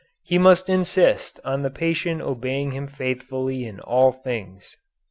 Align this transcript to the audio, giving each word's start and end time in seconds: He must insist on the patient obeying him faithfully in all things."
He 0.23 0.39
must 0.39 0.67
insist 0.67 1.39
on 1.45 1.61
the 1.61 1.69
patient 1.69 2.23
obeying 2.23 2.71
him 2.71 2.87
faithfully 2.87 3.65
in 3.65 3.79
all 3.79 4.11
things." 4.11 4.75